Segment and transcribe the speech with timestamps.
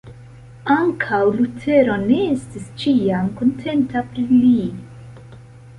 [0.75, 4.55] Ankaŭ Lutero ne estis ĉiam kontenta pri li.